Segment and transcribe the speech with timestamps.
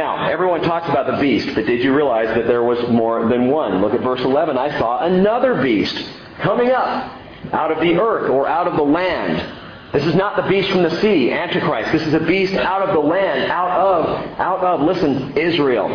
[0.00, 3.50] Now, everyone talks about the beast, but did you realize that there was more than
[3.50, 3.82] one?
[3.82, 4.56] Look at verse 11.
[4.56, 5.94] I saw another beast
[6.38, 7.20] coming up
[7.52, 9.92] out of the earth or out of the land.
[9.92, 11.92] This is not the beast from the sea, Antichrist.
[11.92, 15.88] This is a beast out of the land, out of, out of, listen, Israel.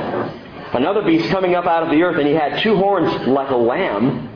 [0.73, 3.55] Another beast coming up out of the earth, and he had two horns like a
[3.55, 4.29] lamb.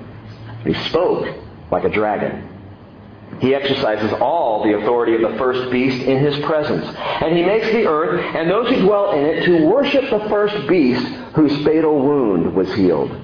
[0.66, 1.28] He spoke
[1.70, 2.59] like a dragon.
[3.40, 6.86] He exercises all the authority of the first beast in his presence.
[6.86, 10.68] And he makes the earth and those who dwell in it to worship the first
[10.68, 11.06] beast
[11.36, 13.16] whose fatal wound was healed.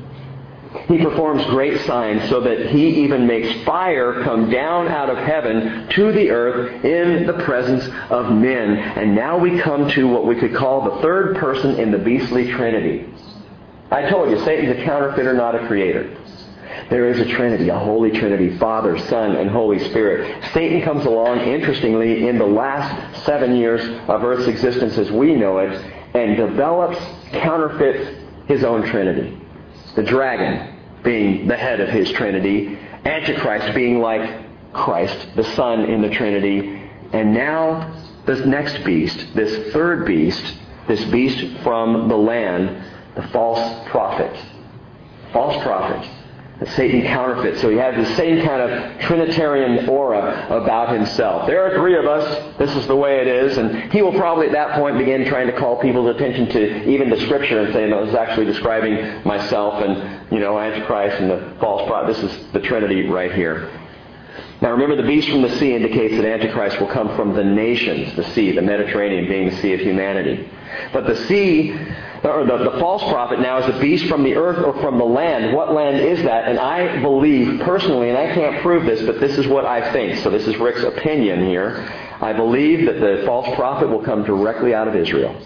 [0.87, 5.87] He performs great signs so that he even makes fire come down out of heaven
[5.89, 8.77] to the earth in the presence of men.
[8.77, 12.51] And now we come to what we could call the third person in the beastly
[12.51, 13.09] trinity.
[13.89, 16.15] I told you, Satan's a counterfeiter, not a creator.
[16.89, 20.43] There is a Trinity, a Holy Trinity, Father, Son, and Holy Spirit.
[20.53, 25.57] Satan comes along, interestingly, in the last seven years of Earth's existence as we know
[25.59, 25.71] it,
[26.13, 26.99] and develops,
[27.31, 29.35] counterfeits his own Trinity.
[29.95, 36.03] The dragon being the head of his Trinity, Antichrist being like Christ, the Son in
[36.03, 40.55] the Trinity, and now this next beast, this third beast,
[40.87, 42.83] this beast from the land,
[43.15, 44.39] the false prophet.
[45.31, 46.07] False prophet
[46.59, 47.59] that Satan counterfeits.
[47.61, 51.47] So he has the same kind of Trinitarian aura about himself.
[51.47, 52.57] There are three of us.
[52.57, 53.57] This is the way it is.
[53.57, 57.09] And he will probably at that point begin trying to call people's attention to even
[57.09, 61.29] the Scripture and saying, no, this is actually describing myself and, you know, Antichrist and
[61.29, 62.13] the false prophet.
[62.13, 63.69] This is the Trinity right here.
[64.61, 68.15] Now remember, the beast from the sea indicates that Antichrist will come from the nations,
[68.15, 70.49] the sea, the Mediterranean being the sea of humanity.
[70.93, 71.77] But the sea,
[72.25, 75.05] or the, the false prophet now is the beast from the earth or from the
[75.05, 75.53] land.
[75.55, 76.47] What land is that?
[76.47, 80.19] And I believe personally, and I can't prove this, but this is what I think.
[80.23, 81.87] So this is Rick's opinion here.
[82.21, 85.39] I believe that the false prophet will come directly out of Israel.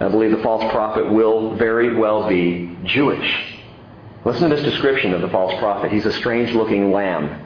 [0.00, 3.58] I believe the false prophet will very well be Jewish.
[4.24, 5.92] Listen to this description of the false prophet.
[5.92, 7.44] He's a strange looking lamb.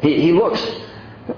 [0.00, 0.60] He, he looks,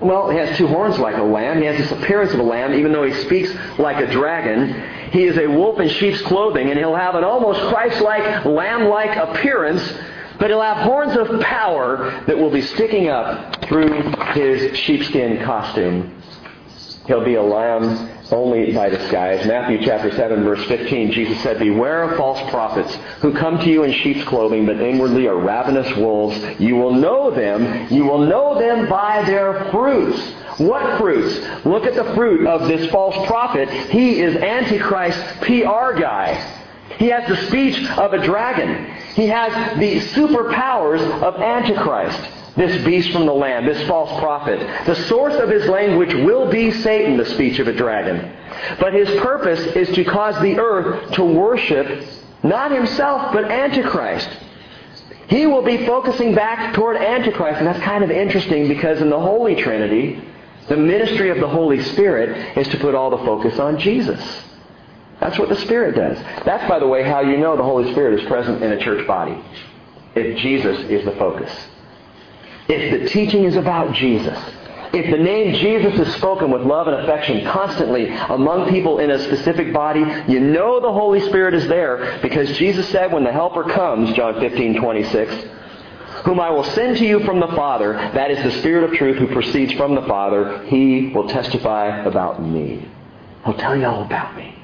[0.00, 1.60] well, he has two horns like a lamb.
[1.60, 4.99] He has this appearance of a lamb, even though he speaks like a dragon.
[5.10, 9.82] He is a wolf in sheep's clothing, and he'll have an almost Christ-like, lamb-like appearance,
[10.38, 16.20] but he'll have horns of power that will be sticking up through his sheepskin costume.
[17.06, 19.44] He'll be a lamb only by disguise.
[19.46, 23.82] Matthew chapter 7 verse 15, Jesus said, Beware of false prophets who come to you
[23.82, 26.38] in sheep's clothing, but inwardly are ravenous wolves.
[26.60, 27.88] You will know them.
[27.90, 30.32] You will know them by their fruits.
[30.60, 31.64] What fruits?
[31.64, 33.70] Look at the fruit of this false prophet.
[33.90, 36.58] He is Antichrist PR guy.
[36.98, 38.84] He has the speech of a dragon.
[39.14, 42.20] He has the superpowers of Antichrist.
[42.56, 44.58] This beast from the land, this false prophet.
[44.84, 48.36] The source of his language will be Satan, the speech of a dragon.
[48.78, 52.06] But his purpose is to cause the earth to worship
[52.42, 54.28] not himself, but Antichrist.
[55.28, 59.20] He will be focusing back toward Antichrist, and that's kind of interesting because in the
[59.20, 60.20] Holy Trinity,
[60.70, 64.44] the ministry of the Holy Spirit is to put all the focus on Jesus.
[65.18, 66.16] That's what the Spirit does.
[66.44, 69.04] That's, by the way, how you know the Holy Spirit is present in a church
[69.04, 69.36] body.
[70.14, 71.52] If Jesus is the focus.
[72.68, 74.38] If the teaching is about Jesus,
[74.92, 79.18] if the name Jesus is spoken with love and affection constantly among people in a
[79.18, 83.64] specific body, you know the Holy Spirit is there because Jesus said when the Helper
[83.64, 85.34] comes, John 15, 26,
[86.24, 89.18] whom I will send to you from the Father, that is the Spirit of truth
[89.18, 92.88] who proceeds from the Father, he will testify about me.
[93.44, 94.56] He'll tell you all about me.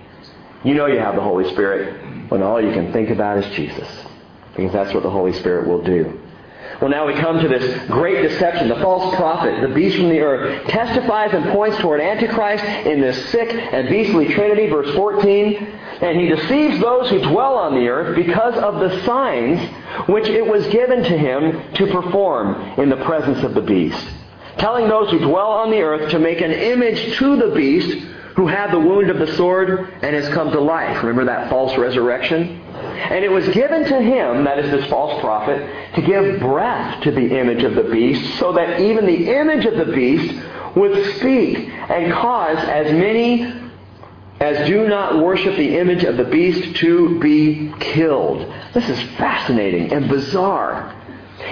[0.64, 3.88] You know you have the Holy Spirit when all you can think about is Jesus.
[4.56, 6.20] Because that's what the Holy Spirit will do.
[6.80, 8.68] Well, now we come to this great deception.
[8.68, 13.30] The false prophet, the beast from the earth, testifies and points toward Antichrist in this
[13.30, 15.54] sick and beastly trinity, verse 14.
[16.02, 19.58] And he deceives those who dwell on the earth because of the signs
[20.06, 24.06] which it was given to him to perform in the presence of the beast.
[24.58, 28.06] Telling those who dwell on the earth to make an image to the beast
[28.36, 30.98] who had the wound of the sword and has come to life.
[30.98, 32.62] Remember that false resurrection?
[32.96, 37.10] And it was given to him, that is this false prophet, to give breath to
[37.10, 40.34] the image of the beast, so that even the image of the beast
[40.74, 43.52] would speak and cause as many
[44.40, 48.52] as do not worship the image of the beast to be killed.
[48.74, 50.94] This is fascinating and bizarre.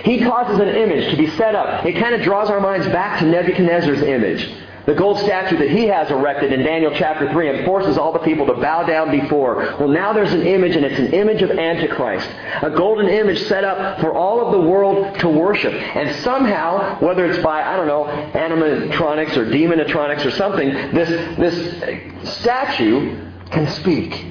[0.03, 1.87] He causes an image to be set up.
[1.87, 4.51] It kind of draws our minds back to Nebuchadnezzar's image.
[4.87, 8.19] The gold statue that he has erected in Daniel chapter 3 and forces all the
[8.19, 9.57] people to bow down before.
[9.79, 12.29] Well, now there's an image, and it's an image of Antichrist.
[12.61, 15.73] A golden image set up for all of the world to worship.
[15.73, 18.05] And somehow, whether it's by, I don't know,
[18.35, 21.09] animatronics or demonatronics or something, this,
[21.39, 24.27] this statue can speak.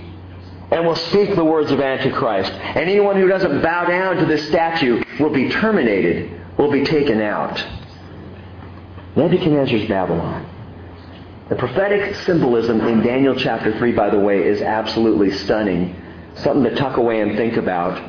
[0.74, 2.52] and will speak the words of Antichrist.
[2.52, 7.22] And anyone who doesn't bow down to this statue will be terminated, will be taken
[7.22, 7.64] out.
[9.16, 10.50] Nebuchadnezzar's Babylon.
[11.50, 15.96] The prophetic symbolism in Daniel chapter 3, by the way, is absolutely stunning.
[16.36, 18.02] Something to tuck away and think about.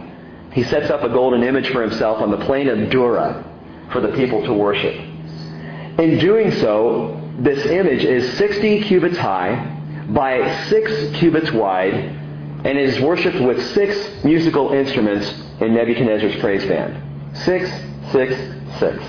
[0.52, 3.44] He sets up a golden image for himself on the plain of Dura
[3.92, 4.94] for the people to worship.
[4.94, 9.72] In doing so, this image is 60 cubits high
[10.08, 11.94] by 6 cubits wide,
[12.64, 15.30] and is worshipped with six musical instruments
[15.60, 17.36] in Nebuchadnezzar's praise band.
[17.36, 17.70] Six,
[18.10, 18.34] six,
[18.78, 19.04] six.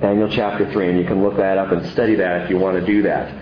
[0.00, 2.78] Daniel chapter 3, and you can look that up and study that if you want
[2.78, 3.32] to do that.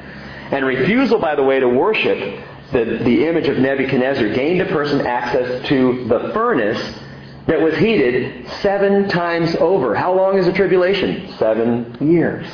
[0.52, 5.06] And refusal, by the way, to worship the, the image of Nebuchadnezzar gained a person
[5.06, 6.98] access to the furnace
[7.46, 9.94] that was heated seven times over.
[9.94, 11.34] How long is the tribulation?
[11.38, 12.46] Seven years.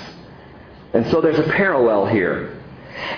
[0.93, 2.55] And so there's a parallel here.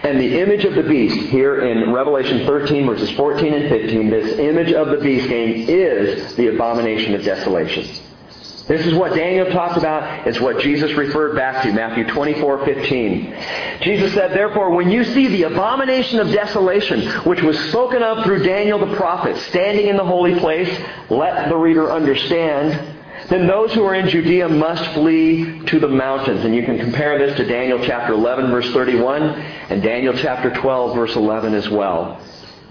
[0.03, 4.39] And the image of the beast here in Revelation 13 verses 14 and 15, this
[4.39, 7.89] image of the beast game is the abomination of desolation.
[8.71, 10.29] This is what Daniel talked about.
[10.29, 13.37] It's what Jesus referred back to, Matthew 24, 15.
[13.81, 18.45] Jesus said, Therefore, when you see the abomination of desolation, which was spoken of through
[18.45, 20.69] Daniel the prophet, standing in the holy place,
[21.11, 22.97] let the reader understand,
[23.29, 26.45] then those who are in Judea must flee to the mountains.
[26.45, 30.95] And you can compare this to Daniel chapter 11, verse 31, and Daniel chapter 12,
[30.95, 32.21] verse 11 as well.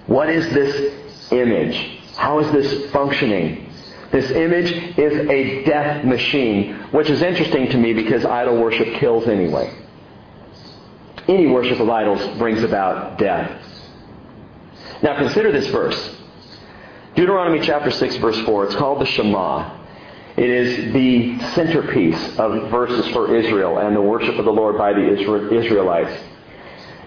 [0.07, 0.93] What is this
[1.33, 1.99] image?
[2.15, 3.68] How is this functioning?
[4.11, 9.27] This image is a death machine, which is interesting to me because idol worship kills
[9.27, 9.71] anyway.
[11.27, 13.51] Any worship of idols brings about death.
[15.03, 16.17] Now consider this verse.
[17.15, 18.65] Deuteronomy chapter 6 verse 4.
[18.65, 19.77] It's called the Shema.
[20.37, 24.93] It is the centerpiece of verses for Israel and the worship of the Lord by
[24.93, 25.05] the
[25.51, 26.23] Israelites.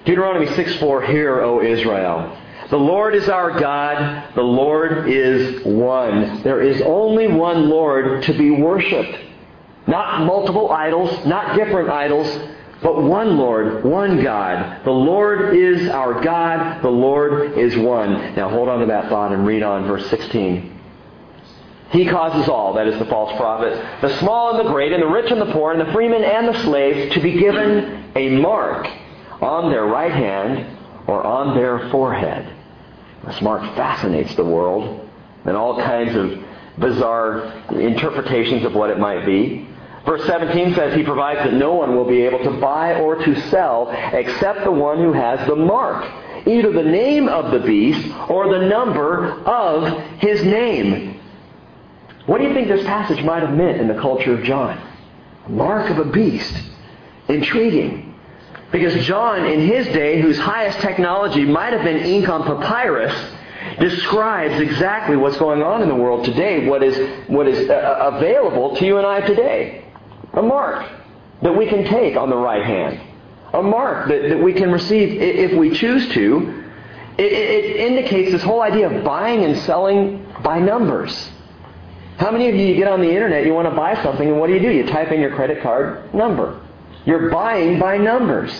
[0.05, 2.39] Deuteronomy 6 4, Hear, O Israel.
[2.73, 4.35] The Lord is our God.
[4.35, 6.43] The Lord is one.
[6.43, 9.15] There is only one Lord to be worshiped.
[9.87, 12.27] Not multiple idols, not different idols,
[12.83, 14.87] but one Lord, one God.
[14.87, 16.81] The Lord is our God.
[16.83, 18.35] The Lord is one.
[18.37, 20.81] Now hold on to that thought and read on verse 16.
[21.91, 25.09] He causes all, that is the false prophet, the small and the great, and the
[25.09, 28.89] rich and the poor, and the freemen and the slaves, to be given a mark
[29.43, 32.61] on their right hand or on their forehead
[33.41, 35.09] mark fascinates the world
[35.45, 36.43] and all kinds of
[36.79, 39.69] bizarre interpretations of what it might be.
[40.05, 43.41] Verse 17 says he provides that no one will be able to buy or to
[43.51, 46.05] sell except the one who has the mark,
[46.47, 51.21] either the name of the beast or the number of his name.
[52.27, 54.81] What do you think this passage might have meant in the culture of John?
[55.49, 56.55] Mark of a beast.
[57.29, 58.02] Intriguing.
[58.73, 63.15] Because John, in his day, whose highest technology might have been ink on papyrus,
[63.79, 66.97] describes exactly what's going on in the world today, what is,
[67.29, 69.85] what is uh, available to you and I today.
[70.33, 70.91] A mark
[71.43, 73.01] that we can take on the right hand.
[73.53, 76.65] A mark that, that we can receive if we choose to.
[77.19, 81.31] It, it indicates this whole idea of buying and selling by numbers.
[82.17, 84.41] How many of you, you get on the internet, you want to buy something, and
[84.41, 84.71] what do you do?
[84.71, 86.62] You type in your credit card number.
[87.05, 88.53] You're buying by numbers.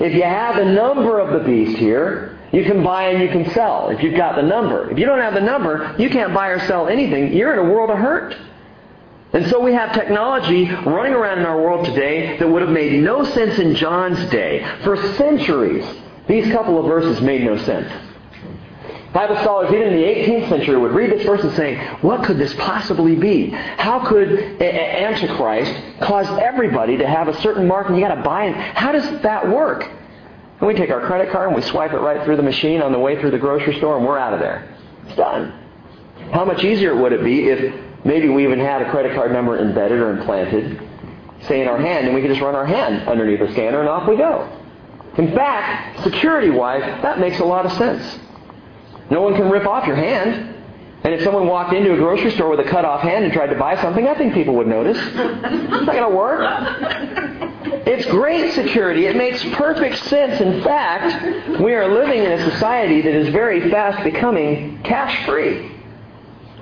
[0.00, 3.50] If you have the number of the beast here, you can buy and you can
[3.52, 4.90] sell if you've got the number.
[4.90, 7.32] If you don't have the number, you can't buy or sell anything.
[7.32, 8.36] You're in a world of hurt.
[9.32, 13.02] And so we have technology running around in our world today that would have made
[13.02, 14.62] no sense in John's day.
[14.84, 15.86] For centuries,
[16.28, 17.90] these couple of verses made no sense.
[19.12, 22.38] Bible scholars, even in the 18th century, would read this verse and say, what could
[22.38, 23.50] this possibly be?
[23.50, 28.46] How could Antichrist cause everybody to have a certain mark and you got to buy
[28.46, 28.54] it?
[28.54, 29.84] How does that work?
[29.84, 32.92] And we take our credit card and we swipe it right through the machine on
[32.92, 34.74] the way through the grocery store and we're out of there.
[35.06, 35.52] It's done.
[36.32, 37.74] How much easier would it be if
[38.06, 40.80] maybe we even had a credit card number embedded or implanted,
[41.42, 43.88] say in our hand, and we could just run our hand underneath the scanner and
[43.88, 44.48] off we go?
[45.18, 48.18] In fact, security-wise, that makes a lot of sense.
[49.12, 50.56] No one can rip off your hand.
[51.04, 53.48] And if someone walked into a grocery store with a cut off hand and tried
[53.48, 54.96] to buy something, I think people would notice.
[54.96, 56.40] It's not going to work.
[57.86, 59.06] It's great security.
[59.06, 60.40] It makes perfect sense.
[60.40, 65.70] In fact, we are living in a society that is very fast becoming cash free.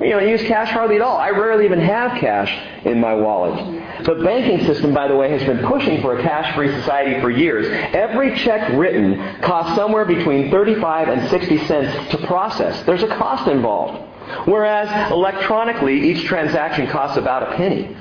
[0.00, 1.18] You don't use cash hardly at all.
[1.18, 2.50] I rarely even have cash
[2.84, 3.79] in my wallet.
[4.04, 7.66] The banking system, by the way, has been pushing for a cash-free society for years.
[7.94, 12.82] Every check written costs somewhere between 35 and 60 cents to process.
[12.84, 14.06] There's a cost involved.
[14.46, 17.96] Whereas electronically, each transaction costs about a penny.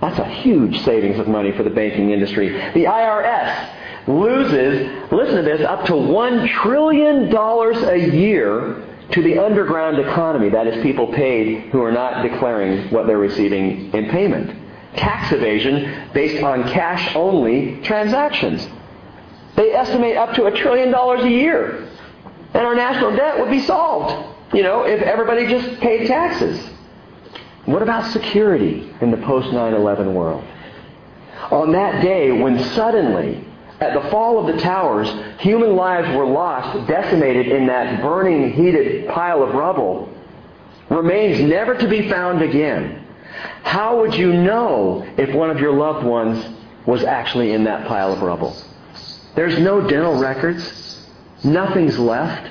[0.00, 2.48] That's a huge savings of money for the banking industry.
[2.48, 9.98] The IRS loses, listen to this, up to $1 trillion a year to the underground
[9.98, 14.56] economy, that is, people paid who are not declaring what they're receiving in payment.
[14.96, 18.66] Tax evasion based on cash only transactions.
[19.56, 21.88] They estimate up to a trillion dollars a year.
[22.54, 26.60] And our national debt would be solved, you know, if everybody just paid taxes.
[27.64, 30.44] What about security in the post 9 11 world?
[31.50, 33.44] On that day when suddenly,
[33.80, 35.08] at the fall of the towers,
[35.40, 40.12] human lives were lost, decimated in that burning, heated pile of rubble,
[40.88, 43.06] remains never to be found again.
[43.62, 46.44] How would you know if one of your loved ones
[46.86, 48.56] was actually in that pile of rubble?
[49.34, 51.06] There's no dental records.
[51.44, 52.50] Nothing's left.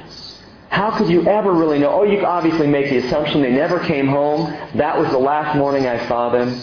[0.70, 1.92] How could you ever really know?
[1.92, 4.52] Oh, you obviously make the assumption they never came home.
[4.76, 6.60] That was the last morning I saw them.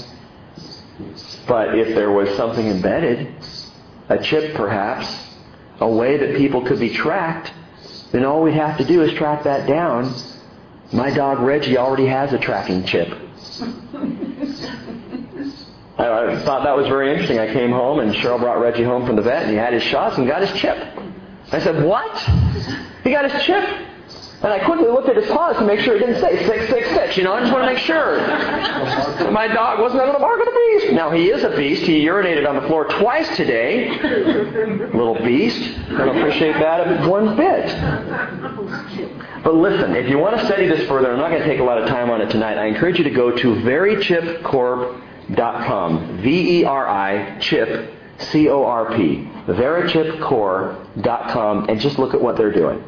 [1.46, 3.34] But if there was something embedded,
[4.08, 5.14] a chip perhaps,
[5.80, 7.52] a way that people could be tracked,
[8.12, 10.14] then all we'd have to do is track that down.
[10.92, 13.08] My dog Reggie already has a tracking chip.
[15.98, 17.38] I thought that was very interesting.
[17.38, 19.82] I came home and Cheryl brought Reggie home from the vet and he had his
[19.82, 20.76] shots and got his chip.
[21.52, 22.16] I said, what?
[23.02, 23.64] He got his chip?
[24.42, 27.16] And I quickly looked at his paws to make sure it didn't say 666.
[27.16, 28.18] You know, I just want to make sure.
[29.30, 30.92] My dog wasn't going to bark at a beast.
[30.92, 31.84] Now, he is a beast.
[31.84, 33.98] He urinated on the floor twice today.
[34.92, 35.78] Little beast.
[35.88, 37.66] I don't appreciate that one bit.
[39.42, 41.64] But listen, if you want to study this further, I'm not going to take a
[41.64, 42.58] lot of time on it tonight.
[42.58, 43.54] I encourage you to go to
[45.28, 46.22] verichipcorp.com.
[46.22, 49.28] V-E-R-I, chip, C-O-R-P.
[49.46, 52.84] Verichipcorp.com and just look at what they're doing.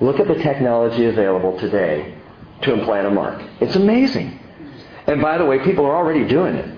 [0.00, 2.14] Look at the technology available today
[2.62, 3.42] to implant a mark.
[3.60, 4.40] It's amazing.
[5.06, 6.74] And by the way, people are already doing it.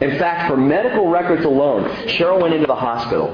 [0.00, 3.30] In fact, for medical records alone, Cheryl went into the hospital,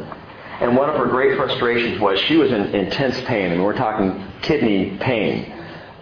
[0.61, 4.23] and one of her great frustrations was she was in intense pain, and we're talking
[4.43, 5.51] kidney pain.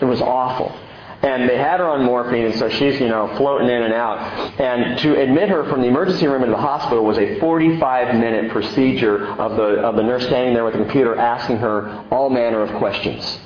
[0.00, 0.76] It was awful.
[1.20, 4.18] And they had her on morphine, and so she's, you know, floating in and out.
[4.60, 9.26] And to admit her from the emergency room into the hospital was a 45-minute procedure
[9.26, 12.72] of the, of the nurse standing there with the computer asking her all manner of
[12.78, 13.40] questions.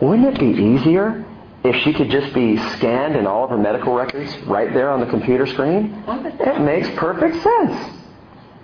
[0.00, 1.24] Wouldn't it be easier
[1.62, 4.98] if she could just be scanned in all of her medical records right there on
[4.98, 6.02] the computer screen?
[6.08, 7.92] It makes perfect sense.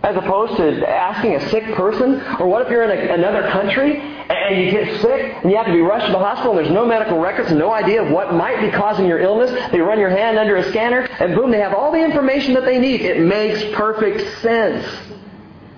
[0.03, 3.99] As opposed to asking a sick person, or what if you're in a, another country
[3.99, 6.75] and you get sick and you have to be rushed to the hospital and there's
[6.75, 9.51] no medical records and no idea of what might be causing your illness.
[9.71, 12.65] They run your hand under a scanner and boom, they have all the information that
[12.65, 13.03] they need.
[13.03, 14.85] It makes perfect sense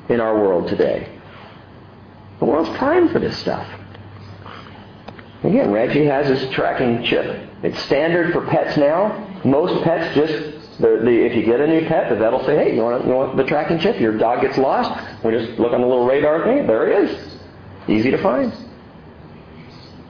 [0.09, 1.09] in our world today.
[2.39, 3.67] The world's primed for this stuff.
[5.43, 7.51] Again, Reggie has his tracking chip.
[7.63, 9.41] It's standard for pets now.
[9.45, 12.57] Most pets just the, the, if you get a new pet, the vet will say,
[12.57, 14.01] hey, you want, you want the tracking chip?
[14.01, 15.25] Your dog gets lost.
[15.25, 16.67] We just look on the little radar thing.
[16.67, 17.39] There he is.
[17.89, 18.53] Easy to find.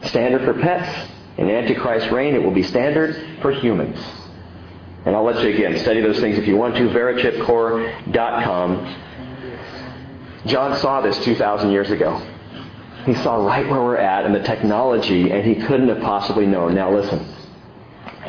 [0.04, 1.10] Standard for pets.
[1.36, 3.98] In Antichrist reign, it will be standard for humans.
[5.04, 6.88] And I'll let you again study those things if you want to.
[6.88, 9.00] Verichipcorp.com.
[10.46, 12.24] John saw this 2,000 years ago.
[13.04, 16.74] He saw right where we're at and the technology, and he couldn't have possibly known.
[16.74, 17.34] Now listen.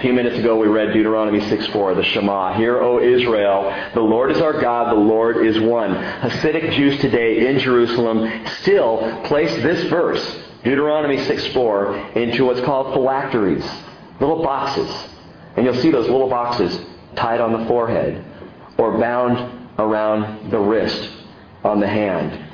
[0.06, 2.54] Few minutes ago we read Deuteronomy 6.4, the Shema.
[2.54, 5.96] Hear, O Israel, the Lord is our God, the Lord is one.
[5.96, 10.24] Hasidic Jews today in Jerusalem still place this verse,
[10.64, 13.68] Deuteronomy 6.4, into what's called phylacteries,
[14.20, 14.96] little boxes.
[15.56, 16.80] And you'll see those little boxes
[17.16, 18.24] tied on the forehead
[18.78, 21.10] or bound around the wrist
[21.64, 22.45] on the hand.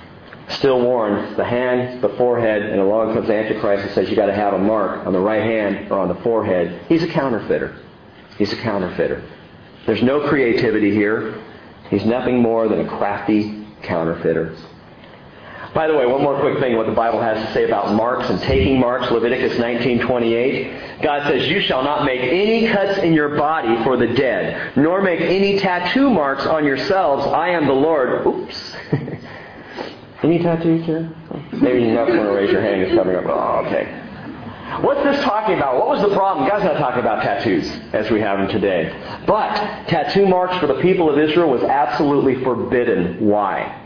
[0.52, 4.26] Still worn, the hand, the forehead, and along comes the Antichrist and says you got
[4.26, 6.86] to have a mark on the right hand or on the forehead.
[6.90, 7.76] He's a counterfeiter.
[8.38, 9.24] He's a counterfeiter.
[9.86, 11.42] There's no creativity here.
[11.90, 14.56] He's nothing more than a crafty counterfeiter.
[15.74, 18.30] By the way, one more quick thing what the Bible has to say about marks
[18.30, 21.02] and taking marks, Leviticus 19:28.
[21.02, 25.02] God says, "You shall not make any cuts in your body for the dead, nor
[25.02, 27.26] make any tattoo marks on yourselves.
[27.28, 28.76] I am the Lord." Oops.
[30.24, 31.12] Any tattoos here?
[31.52, 32.82] Maybe you not want to raise your hand.
[32.82, 33.26] It's coming up.
[33.28, 33.98] Oh, okay.
[34.82, 35.78] What's this talking about?
[35.78, 36.48] What was the problem?
[36.48, 38.90] God's not talking about tattoos as we have them today.
[39.26, 39.56] But
[39.88, 43.28] tattoo marks for the people of Israel was absolutely forbidden.
[43.28, 43.80] Why?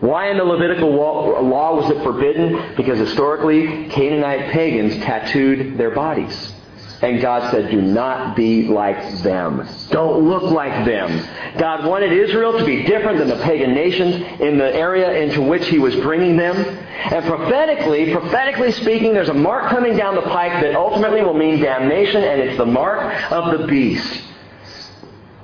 [0.00, 2.76] Why in the Levitical law was it forbidden?
[2.76, 6.52] Because historically, Canaanite pagans tattooed their bodies.
[7.00, 9.68] And God said, do not be like them.
[9.90, 11.24] Don't look like them.
[11.56, 15.68] God wanted Israel to be different than the pagan nations in the area into which
[15.68, 16.56] He was bringing them.
[16.56, 21.60] And prophetically, prophetically speaking, there's a mark coming down the pike that ultimately will mean
[21.60, 24.24] damnation, and it's the mark of the beast.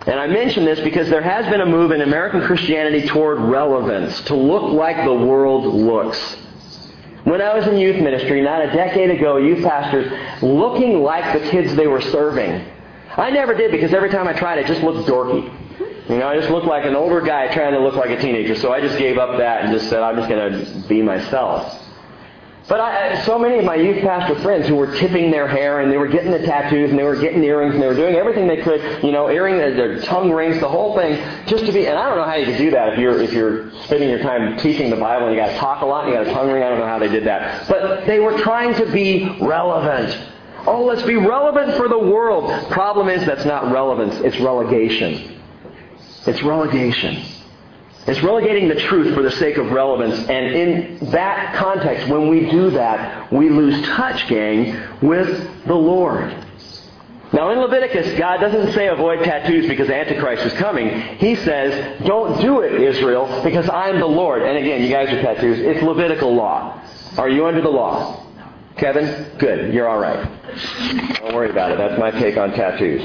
[0.07, 4.21] And I mention this because there has been a move in American Christianity toward relevance,
[4.23, 6.37] to look like the world looks.
[7.25, 10.13] When I was in youth ministry, not a decade ago, youth pastors
[10.43, 12.65] looking like the kids they were serving.
[13.17, 15.51] I never did because every time I tried, it just looked dorky.
[16.09, 18.55] You know, I just looked like an older guy trying to look like a teenager.
[18.55, 21.81] So I just gave up that and just said, I'm just going to be myself.
[22.67, 25.93] But I, so many of my youth pastor friends who were tipping their hair and
[25.93, 28.47] they were getting the tattoos and they were getting earrings and they were doing everything
[28.47, 31.87] they could, you know, earring uh, their tongue rings, the whole thing, just to be.
[31.87, 34.21] And I don't know how you could do that if you're if you're spending your
[34.21, 36.33] time teaching the Bible and you got to talk a lot and you got a
[36.33, 36.63] tongue ring.
[36.63, 40.19] I don't know how they did that, but they were trying to be relevant.
[40.67, 42.51] Oh, let's be relevant for the world.
[42.71, 45.39] Problem is that's not relevance; it's relegation.
[46.27, 47.23] It's relegation.
[48.07, 50.19] It's relegating the truth for the sake of relevance.
[50.29, 56.35] And in that context, when we do that, we lose touch, gang, with the Lord.
[57.33, 60.89] Now in Leviticus, God doesn't say avoid tattoos because Antichrist is coming.
[61.19, 64.43] He says, don't do it, Israel, because I'm the Lord.
[64.43, 65.59] And again, you guys are tattoos.
[65.59, 66.81] It's Levitical law.
[67.17, 68.25] Are you under the law?
[68.77, 69.37] Kevin?
[69.39, 69.73] Good.
[69.73, 70.29] You're all right.
[71.21, 71.79] Don't worry about it.
[71.79, 73.03] That's my take on tattoos.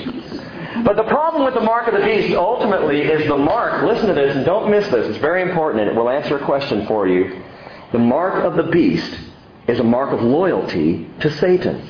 [0.84, 3.84] But the problem with the mark of the beast ultimately is the mark.
[3.84, 5.08] Listen to this and don't miss this.
[5.08, 7.42] It's very important and it will answer a question for you.
[7.92, 9.20] The mark of the beast
[9.68, 11.90] is a mark of loyalty to Satan.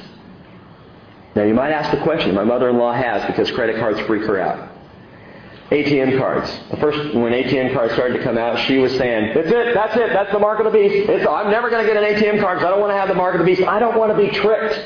[1.36, 4.70] Now you might ask the question, my mother-in-law has because credit cards freak her out.
[5.72, 6.50] ATM cards.
[6.72, 9.96] The first, when ATM cards started to come out, she was saying, that's it, that's
[9.96, 11.08] it, that's the mark of the beast.
[11.08, 13.08] It's, I'm never going to get an ATM card because I don't want to have
[13.08, 13.62] the mark of the beast.
[13.62, 14.84] I don't want to be tricked.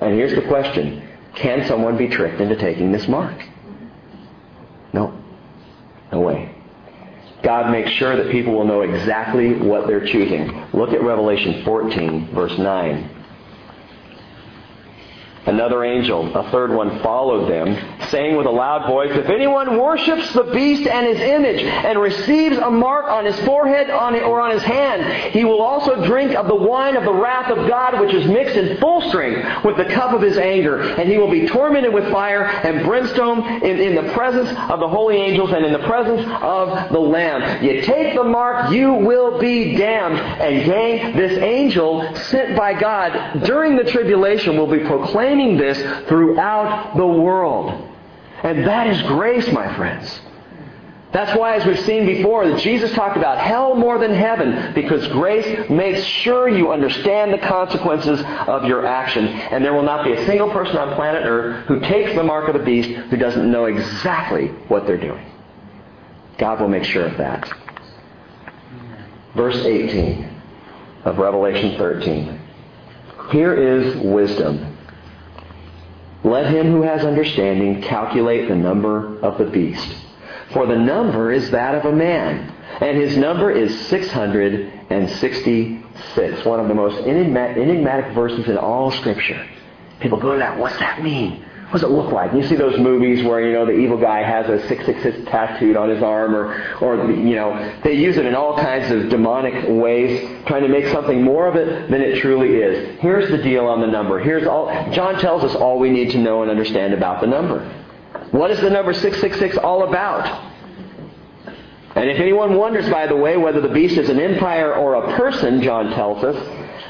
[0.00, 1.08] And here's the question.
[1.34, 3.36] Can someone be tricked into taking this mark?
[4.92, 5.18] No.
[6.10, 6.54] No way.
[7.42, 10.66] God makes sure that people will know exactly what they're choosing.
[10.72, 13.21] Look at Revelation 14, verse 9.
[15.44, 17.76] Another angel, a third one, followed them,
[18.10, 22.58] saying with a loud voice, If anyone worships the beast and his image and receives
[22.58, 26.54] a mark on his forehead or on his hand, he will also drink of the
[26.54, 30.12] wine of the wrath of God, which is mixed in full strength with the cup
[30.12, 30.80] of his anger.
[30.80, 34.88] And he will be tormented with fire and brimstone in, in the presence of the
[34.88, 37.64] holy angels and in the presence of the Lamb.
[37.64, 40.20] You take the mark, you will be damned.
[40.20, 46.96] And this angel sent by God during the tribulation will be proclaimed proclaiming this throughout
[46.96, 47.88] the world.
[48.42, 50.20] And that is grace, my friends.
[51.12, 55.06] That's why, as we've seen before, that Jesus talked about hell more than heaven, because
[55.08, 59.26] grace makes sure you understand the consequences of your action.
[59.26, 62.48] And there will not be a single person on planet Earth who takes the mark
[62.48, 65.24] of the beast who doesn't know exactly what they're doing.
[66.38, 67.52] God will make sure of that.
[69.36, 70.40] Verse 18
[71.04, 72.40] of Revelation 13.
[73.30, 74.71] Here is wisdom.
[76.24, 79.96] Let him who has understanding calculate the number of the beast.
[80.52, 86.44] For the number is that of a man, and his number is 666.
[86.44, 89.44] One of the most enigmatic verses in all Scripture.
[90.00, 91.44] People go to that, what's that mean?
[91.72, 92.34] What does it look like?
[92.34, 95.88] You see those movies where, you know, the evil guy has a 666 tattooed on
[95.88, 100.20] his arm or, or, you know, they use it in all kinds of demonic ways,
[100.44, 103.00] trying to make something more of it than it truly is.
[103.00, 104.18] Here's the deal on the number.
[104.18, 107.66] Here's all, John tells us all we need to know and understand about the number.
[108.32, 110.52] What is the number 666 all about?
[111.96, 115.16] And if anyone wonders, by the way, whether the beast is an empire or a
[115.16, 116.36] person, John tells us,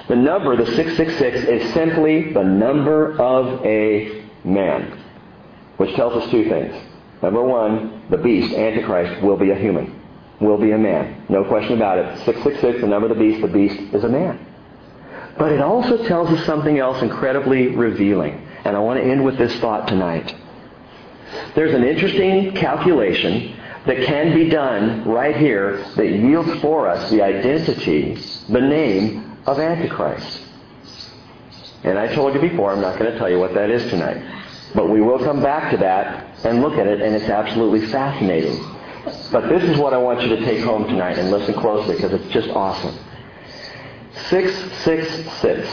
[0.09, 4.98] the number, the 666, is simply the number of a man,
[5.76, 6.74] which tells us two things.
[7.22, 10.00] Number one, the beast, Antichrist, will be a human,
[10.40, 11.24] will be a man.
[11.28, 12.16] No question about it.
[12.24, 14.44] 666, the number of the beast, the beast is a man.
[15.38, 18.46] But it also tells us something else incredibly revealing.
[18.64, 20.35] And I want to end with this thought tonight.
[21.55, 27.22] There's an interesting calculation that can be done right here that yields for us the
[27.22, 28.14] identity,
[28.48, 30.42] the name of Antichrist.
[31.85, 34.23] And I told you before, I'm not going to tell you what that is tonight.
[34.75, 38.59] But we will come back to that and look at it, and it's absolutely fascinating.
[39.33, 42.12] But this is what I want you to take home tonight, and listen closely because
[42.12, 42.97] it's just awesome.
[44.29, 45.68] 666.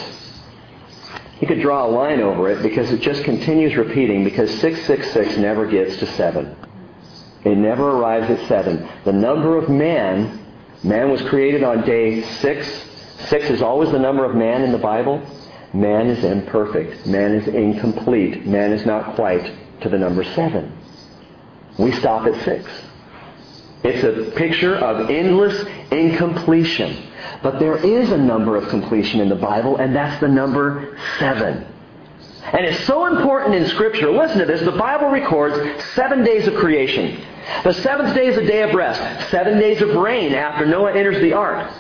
[1.42, 5.66] You could draw a line over it because it just continues repeating because 666 never
[5.68, 6.56] gets to 7.
[7.46, 8.88] It never arrives at 7.
[9.06, 10.46] The number of man,
[10.84, 12.86] man was created on day 6.
[13.30, 15.22] 6 is always the number of man in the Bible.
[15.74, 17.06] Man is imperfect.
[17.06, 18.46] Man is incomplete.
[18.46, 20.76] Man is not quite to the number seven.
[21.78, 22.70] We stop at six.
[23.84, 27.08] It's a picture of endless incompletion.
[27.42, 31.66] But there is a number of completion in the Bible, and that's the number seven.
[32.52, 34.12] And it's so important in Scripture.
[34.12, 34.62] Listen to this.
[34.62, 37.24] The Bible records seven days of creation.
[37.64, 39.30] The seventh day is a day of rest.
[39.30, 41.72] Seven days of rain after Noah enters the ark.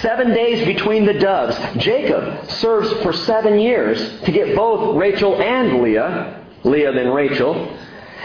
[0.00, 1.56] Seven days between the doves.
[1.82, 6.44] Jacob serves for seven years to get both Rachel and Leah.
[6.64, 7.76] Leah then Rachel.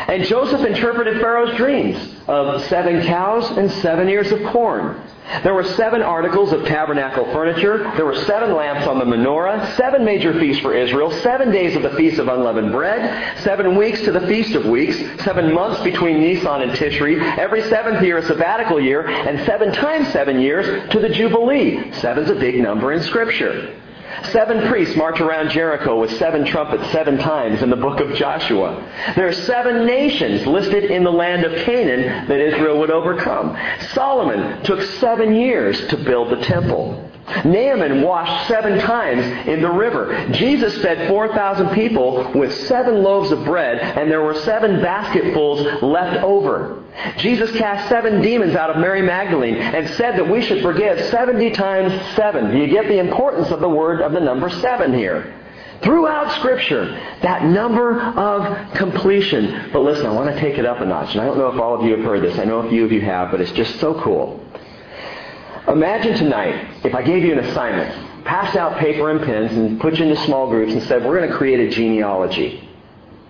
[0.07, 5.01] And Joseph interpreted Pharaoh's dreams of seven cows and seven ears of corn.
[5.43, 7.91] There were seven articles of tabernacle furniture.
[7.95, 11.83] There were seven lamps on the menorah, seven major feasts for Israel, seven days of
[11.83, 16.19] the Feast of Unleavened Bread, seven weeks to the Feast of Weeks, seven months between
[16.19, 20.99] Nisan and Tishri, every seventh year a sabbatical year, and seven times seven years to
[20.99, 21.91] the Jubilee.
[21.93, 23.75] Seven's a big number in Scripture.
[24.25, 28.86] Seven priests march around Jericho with seven trumpets seven times in the book of Joshua.
[29.15, 33.58] There are seven nations listed in the land of Canaan that Israel would overcome.
[33.93, 37.09] Solomon took seven years to build the temple.
[37.45, 40.27] Naaman washed seven times in the river.
[40.31, 46.23] Jesus fed 4,000 people with seven loaves of bread, and there were seven basketfuls left
[46.23, 46.83] over.
[47.17, 51.51] Jesus cast seven demons out of Mary Magdalene and said that we should forgive 70
[51.51, 52.51] times seven.
[52.51, 55.35] Do you get the importance of the word of the number seven here?
[55.81, 59.69] Throughout Scripture, that number of completion.
[59.71, 61.13] But listen, I want to take it up a notch.
[61.13, 62.37] And I don't know if all of you have heard this.
[62.37, 64.43] I know a few of you have, but it's just so cool.
[65.69, 69.99] Imagine tonight if I gave you an assignment, passed out paper and pens, and put
[69.99, 72.67] you into small groups and said, we're going to create a genealogy.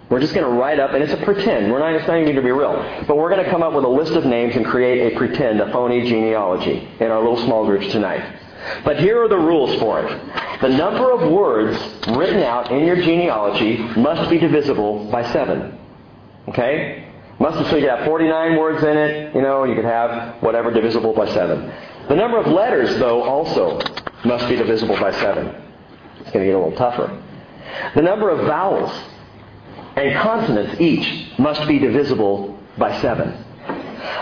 [0.09, 1.69] We're just going to write up, and it's a pretend.
[1.69, 3.03] We're not, it's not even going to be real.
[3.07, 5.59] But we're going to come up with a list of names and create a pretend,
[5.59, 8.39] a phony genealogy in our little small groups tonight.
[8.85, 10.61] But here are the rules for it.
[10.61, 15.77] The number of words written out in your genealogy must be divisible by seven.
[16.47, 17.05] Okay?
[17.39, 21.13] Must so you have 49 words in it, you know, you could have whatever divisible
[21.13, 21.71] by seven.
[22.09, 23.79] The number of letters, though, also
[24.25, 25.47] must be divisible by seven.
[26.19, 27.23] It's going to get a little tougher.
[27.95, 28.91] The number of vowels
[29.95, 33.45] and consonants each must be divisible by seven.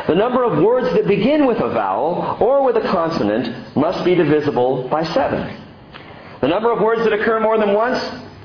[0.08, 4.16] The number of words that begin with a vowel or with a consonant must be
[4.16, 5.64] divisible by seven.
[6.42, 8.00] The number of words that occur more than once,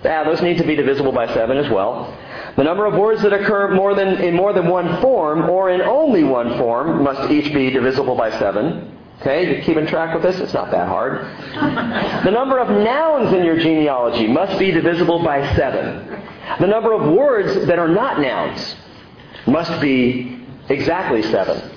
[0.04, 2.16] ah, those need to be divisible by seven as well.
[2.56, 5.80] The number of words that occur more than, in more than one form or in
[5.80, 8.98] only one form must each be divisible by seven.
[9.22, 10.40] Okay, you're keeping track with this?
[10.40, 11.20] It's not that hard.
[12.24, 16.20] the number of nouns in your genealogy must be divisible by seven.
[16.58, 18.74] The number of words that are not nouns
[19.46, 21.70] must be exactly seven.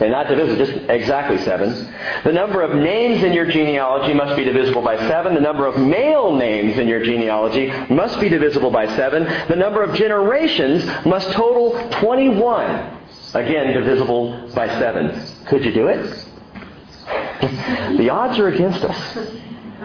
[0.00, 1.94] And not divisible, just exactly seven.
[2.24, 5.34] The number of names in your genealogy must be divisible by seven.
[5.34, 9.24] The number of male names in your genealogy must be divisible by seven.
[9.46, 12.98] The number of generations must total 21.
[13.34, 15.24] Again, divisible by seven.
[15.46, 16.26] Could you do it?
[17.96, 19.18] The odds are against us.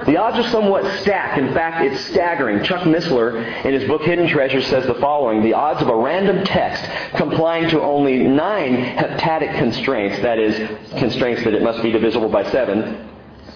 [0.05, 1.39] The odds are somewhat stacked.
[1.39, 2.63] In fact, it's staggering.
[2.63, 6.43] Chuck Missler, in his book Hidden Treasure, says the following The odds of a random
[6.43, 6.83] text
[7.15, 10.55] complying to only nine heptadic constraints, that is,
[10.99, 13.09] constraints that it must be divisible by seven,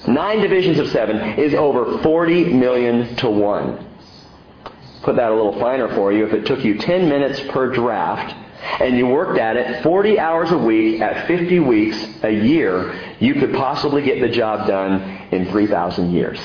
[0.07, 3.85] nine divisions of seven, is over 40 million to one.
[5.03, 6.25] Put that a little finer for you.
[6.25, 10.51] If it took you 10 minutes per draft, and you worked at it 40 hours
[10.51, 15.49] a week at 50 weeks a year, you could possibly get the job done in
[15.49, 16.39] 3,000 years.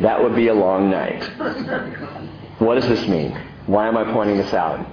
[0.00, 1.22] that would be a long night.
[2.58, 3.32] What does this mean?
[3.66, 4.86] Why am I pointing this out?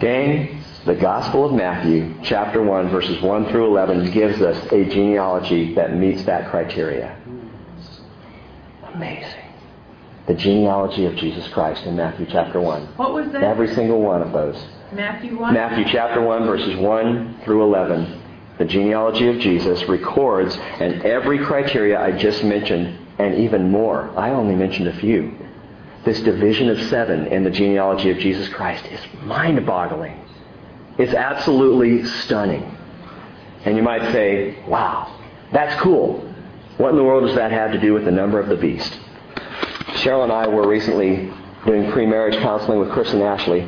[0.00, 5.74] Gang, the Gospel of Matthew, chapter 1, verses 1 through 11, gives us a genealogy
[5.74, 7.16] that meets that criteria.
[8.94, 9.37] Amazing
[10.28, 12.96] the genealogy of Jesus Christ in Matthew chapter 1.
[12.96, 13.42] What was that?
[13.42, 14.62] Every single one of those.
[14.92, 15.54] Matthew 1?
[15.54, 18.22] Matthew chapter 1, verses 1 through 11.
[18.58, 24.10] The genealogy of Jesus records, and every criteria I just mentioned, and even more.
[24.18, 25.34] I only mentioned a few.
[26.04, 30.20] This division of seven in the genealogy of Jesus Christ is mind boggling.
[30.98, 32.76] It's absolutely stunning.
[33.64, 35.18] And you might say, wow,
[35.52, 36.20] that's cool.
[36.76, 38.98] What in the world does that have to do with the number of the beast?
[39.96, 41.32] Cheryl and I were recently
[41.66, 43.60] doing pre-marriage counseling with Chris and Ashley.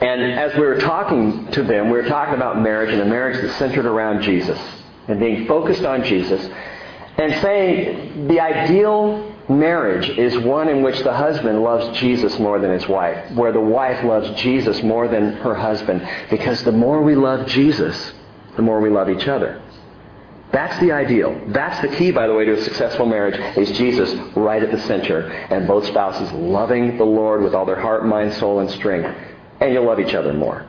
[0.00, 3.40] And as we were talking to them, we were talking about marriage and a marriage
[3.40, 4.58] that's centered around Jesus
[5.08, 6.48] and being focused on Jesus
[7.18, 12.72] and saying the ideal marriage is one in which the husband loves Jesus more than
[12.72, 17.14] his wife, where the wife loves Jesus more than her husband, because the more we
[17.14, 18.12] love Jesus,
[18.56, 19.62] the more we love each other.
[20.52, 21.40] That's the ideal.
[21.48, 24.80] That's the key, by the way, to a successful marriage, is Jesus right at the
[24.80, 29.12] center, and both spouses loving the Lord with all their heart, mind, soul, and strength.
[29.60, 30.66] And you'll love each other more.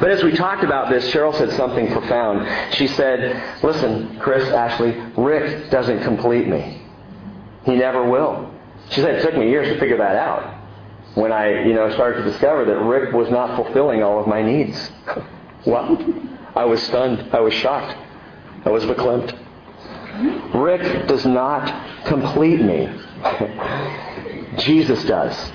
[0.00, 2.74] But as we talked about this, Cheryl said something profound.
[2.74, 6.82] She said, listen, Chris, Ashley, Rick doesn't complete me.
[7.64, 8.50] He never will.
[8.90, 10.62] She said it took me years to figure that out.
[11.14, 14.42] When I, you know, started to discover that Rick was not fulfilling all of my
[14.42, 14.90] needs.
[15.66, 15.98] well,
[16.56, 17.30] I was stunned.
[17.32, 17.96] I was shocked.
[18.66, 19.40] Elizabeth Klimt.
[20.54, 22.88] Rick does not complete me.
[24.58, 25.52] Jesus does.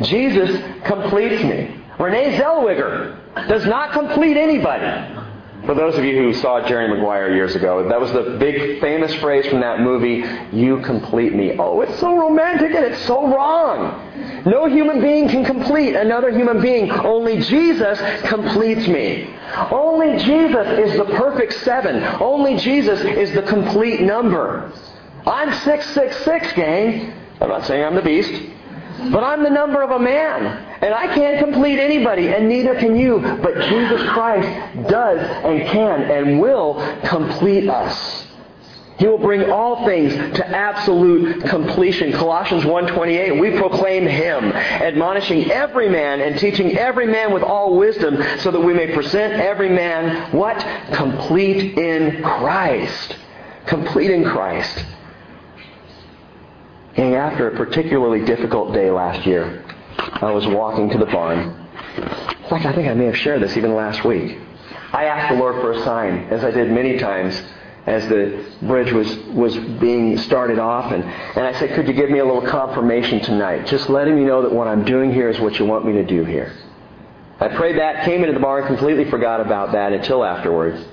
[0.00, 0.50] Jesus
[0.84, 1.78] completes me.
[1.98, 5.20] Renee Zellweger does not complete anybody.
[5.66, 9.14] For those of you who saw Jerry Maguire years ago, that was the big famous
[9.16, 11.56] phrase from that movie, you complete me.
[11.56, 14.42] Oh, it's so romantic and it's so wrong.
[14.44, 16.90] No human being can complete another human being.
[16.90, 19.32] Only Jesus completes me.
[19.70, 22.02] Only Jesus is the perfect seven.
[22.20, 24.72] Only Jesus is the complete number.
[25.26, 27.12] I'm 666, gang.
[27.40, 28.32] I'm not saying I'm the beast.
[29.10, 30.46] But I'm the number of a man.
[30.82, 33.20] And I can't complete anybody, and neither can you.
[33.20, 38.26] But Jesus Christ does and can and will complete us.
[39.02, 42.12] He will bring all things to absolute completion.
[42.12, 48.22] Colossians 1.28, we proclaim Him, admonishing every man and teaching every man with all wisdom,
[48.38, 50.56] so that we may present every man, what?
[50.92, 53.16] Complete in Christ.
[53.66, 54.86] Complete in Christ.
[56.94, 59.64] And after a particularly difficult day last year,
[59.98, 61.40] I was walking to the barn.
[61.96, 64.38] In fact, I think I may have shared this even last week.
[64.92, 67.42] I asked the Lord for a sign, as I did many times
[67.86, 70.92] as the bridge was, was being started off.
[70.92, 73.66] And, and I said, Could you give me a little confirmation tonight?
[73.66, 76.04] Just letting me know that what I'm doing here is what you want me to
[76.04, 76.52] do here.
[77.40, 80.84] I prayed that, came into the bar, and completely forgot about that until afterwards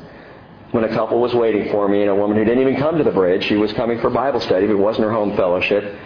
[0.72, 3.04] when a couple was waiting for me and a woman who didn't even come to
[3.04, 5.98] the bridge, she was coming for Bible study, but it wasn't her home fellowship,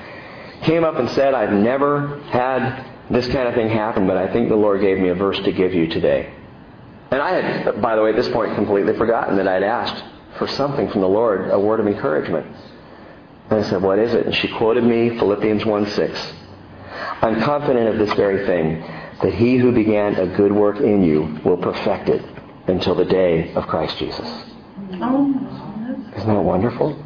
[0.61, 4.47] came up and said, I've never had this kind of thing happen, but I think
[4.49, 6.33] the Lord gave me a verse to give you today.
[7.11, 10.03] And I had, by the way, at this point completely forgotten that I'd asked
[10.37, 12.45] for something from the Lord, a word of encouragement.
[13.49, 14.25] And I said, What is it?
[14.25, 16.33] And she quoted me Philippians 1 6.
[17.21, 18.81] I'm confident of this very thing,
[19.21, 22.23] that he who began a good work in you will perfect it
[22.67, 24.27] until the day of Christ Jesus.
[26.15, 27.03] Isn't that wonderful?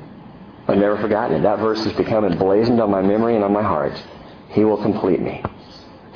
[0.67, 1.43] I've never forgotten it.
[1.43, 3.93] That verse has become emblazoned on my memory and on my heart.
[4.49, 5.43] He will complete me.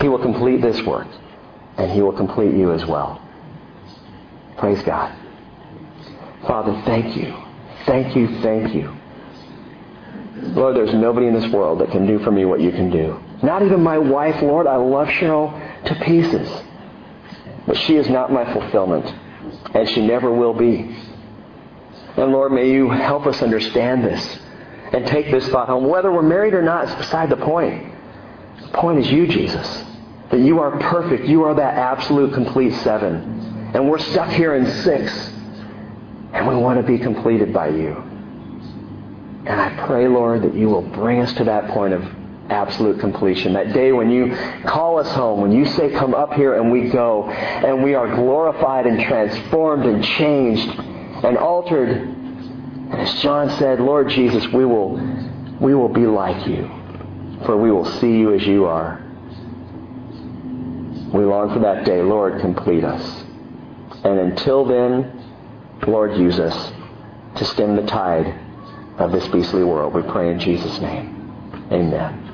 [0.01, 1.07] He will complete this work.
[1.77, 3.21] And He will complete you as well.
[4.57, 5.15] Praise God.
[6.47, 7.35] Father, thank you.
[7.85, 8.97] Thank you, thank you.
[10.53, 13.21] Lord, there's nobody in this world that can do for me what you can do.
[13.43, 14.65] Not even my wife, Lord.
[14.65, 16.49] I love Cheryl to pieces.
[17.67, 19.05] But she is not my fulfillment.
[19.75, 20.97] And she never will be.
[22.17, 24.39] And Lord, may you help us understand this
[24.93, 25.87] and take this thought home.
[25.87, 27.93] Whether we're married or not is beside the point.
[28.61, 29.85] The point is you, Jesus.
[30.31, 31.27] That you are perfect.
[31.27, 33.71] You are that absolute complete seven.
[33.73, 35.31] And we're stuck here in six.
[36.33, 37.95] And we want to be completed by you.
[39.45, 42.03] And I pray, Lord, that you will bring us to that point of
[42.49, 43.53] absolute completion.
[43.53, 46.89] That day when you call us home, when you say, come up here and we
[46.89, 50.69] go, and we are glorified and transformed and changed
[51.23, 51.89] and altered.
[51.89, 54.97] And as John said, Lord Jesus, we will,
[55.59, 56.69] we will be like you,
[57.45, 59.01] for we will see you as you are.
[61.13, 62.01] We long for that day.
[62.01, 63.23] Lord, complete us.
[64.03, 65.20] And until then,
[65.87, 66.71] Lord, use us
[67.37, 68.39] to stem the tide
[68.99, 69.93] of this beastly world.
[69.93, 71.69] We pray in Jesus' name.
[71.71, 72.30] Amen.